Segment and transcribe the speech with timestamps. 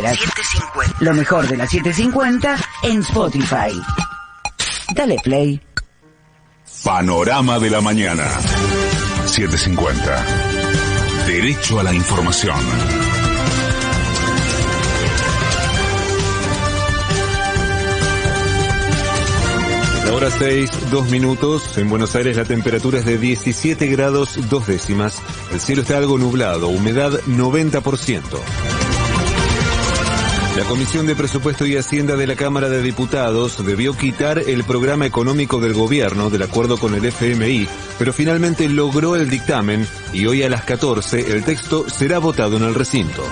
[0.00, 0.18] quieras.
[1.00, 3.80] Lo mejor de la 750 en Spotify.
[4.94, 5.60] Dale play.
[6.84, 8.24] Panorama de la mañana.
[9.26, 10.24] 750.
[11.26, 12.56] Derecho a la información.
[20.06, 21.78] La hora 6, 2 minutos.
[21.78, 25.22] En Buenos Aires la temperatura es de 17 grados 2 décimas.
[25.52, 28.79] El cielo está algo nublado, humedad 90%.
[30.60, 35.06] La Comisión de Presupuesto y Hacienda de la Cámara de Diputados debió quitar el programa
[35.06, 37.66] económico del gobierno del acuerdo con el FMI,
[37.98, 42.64] pero finalmente logró el dictamen y hoy a las 14 el texto será votado en
[42.64, 43.24] el recinto.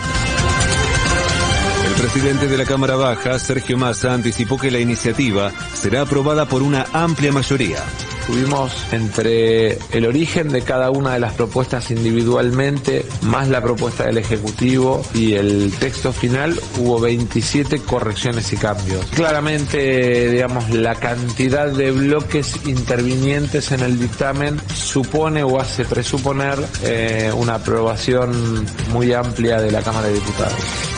[1.87, 6.63] El presidente de la Cámara Baja, Sergio Massa, anticipó que la iniciativa será aprobada por
[6.63, 7.85] una amplia mayoría.
[8.29, 14.19] Tuvimos entre el origen de cada una de las propuestas individualmente, más la propuesta del
[14.19, 19.07] Ejecutivo y el texto final, hubo 27 correcciones y cambios.
[19.15, 27.33] Claramente, digamos, la cantidad de bloques intervinientes en el dictamen supone o hace presuponer eh,
[27.35, 30.98] una aprobación muy amplia de la Cámara de Diputados.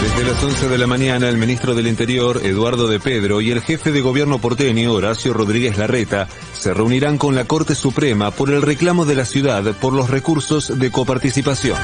[0.00, 3.60] Desde las 11 de la mañana, el ministro del Interior, Eduardo de Pedro, y el
[3.60, 8.62] jefe de gobierno porteño, Horacio Rodríguez Larreta, se reunirán con la Corte Suprema por el
[8.62, 11.76] reclamo de la ciudad por los recursos de coparticipación.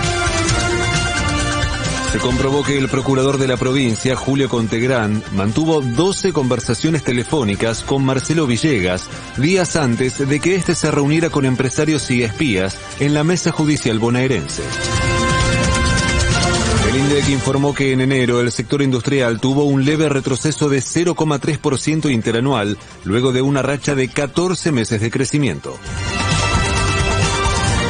[2.15, 8.05] Se comprobó que el procurador de la provincia, Julio Contegrán, mantuvo 12 conversaciones telefónicas con
[8.05, 13.25] Marcelo Villegas días antes de que éste se reuniera con empresarios y espías en la
[13.25, 14.63] mesa judicial bonaerense.
[16.89, 22.13] El INDEC informó que en enero el sector industrial tuvo un leve retroceso de 0,3%
[22.13, 25.77] interanual, luego de una racha de 14 meses de crecimiento.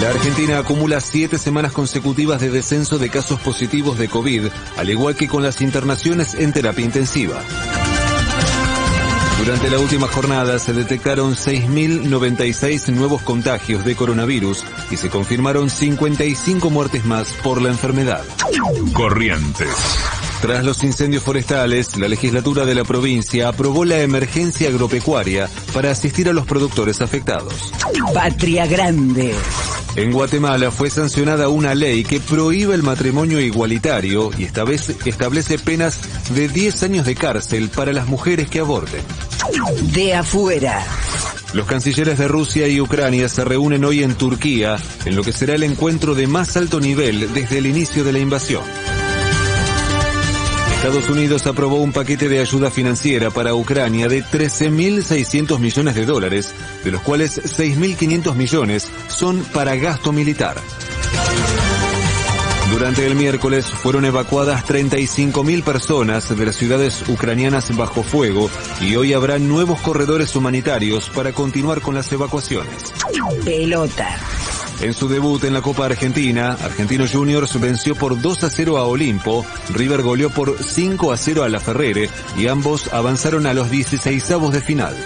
[0.01, 5.17] La Argentina acumula siete semanas consecutivas de descenso de casos positivos de COVID, al igual
[5.17, 7.42] que con las internaciones en terapia intensiva.
[9.45, 16.70] Durante la última jornada se detectaron 6.096 nuevos contagios de coronavirus y se confirmaron 55
[16.70, 18.24] muertes más por la enfermedad.
[18.95, 19.68] Corrientes.
[20.41, 26.30] Tras los incendios forestales, la legislatura de la provincia aprobó la emergencia agropecuaria para asistir
[26.30, 27.70] a los productores afectados.
[28.14, 29.35] Patria Grande.
[29.97, 36.01] En Guatemala fue sancionada una ley que prohíbe el matrimonio igualitario y establece, establece penas
[36.35, 39.02] de 10 años de cárcel para las mujeres que aborten.
[39.92, 40.84] De afuera.
[41.52, 45.55] Los cancilleres de Rusia y Ucrania se reúnen hoy en Turquía, en lo que será
[45.55, 48.62] el encuentro de más alto nivel desde el inicio de la invasión.
[50.77, 56.55] Estados Unidos aprobó un paquete de ayuda financiera para Ucrania de 13.600 millones de dólares,
[56.84, 60.56] de los cuales 6.500 millones son para gasto militar.
[62.70, 69.13] Durante el miércoles fueron evacuadas 35.000 personas de las ciudades ucranianas bajo fuego y hoy
[69.13, 72.92] habrá nuevos corredores humanitarios para continuar con las evacuaciones.
[73.45, 74.19] Pelota.
[74.80, 78.85] En su debut en la Copa Argentina, Argentinos Juniors venció por 2 a 0 a
[78.85, 83.70] Olimpo, River goleó por 5 a 0 a La Ferrere y ambos avanzaron a los
[83.70, 84.97] 16 de final.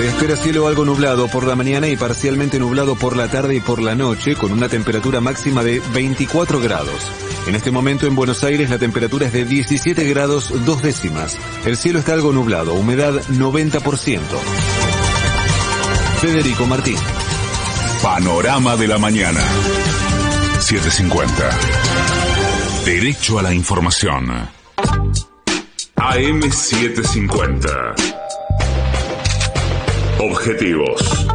[0.00, 3.60] Se espera cielo algo nublado por la mañana y parcialmente nublado por la tarde y
[3.60, 7.12] por la noche, con una temperatura máxima de 24 grados.
[7.46, 11.36] En este momento en Buenos Aires la temperatura es de 17 grados dos décimas.
[11.66, 14.20] El cielo está algo nublado, humedad 90%.
[16.22, 16.96] Federico Martín.
[18.02, 19.44] Panorama de la mañana.
[20.60, 21.50] 750.
[22.86, 24.48] Derecho a la información.
[25.96, 28.29] AM750.
[30.22, 31.26] Objetivos,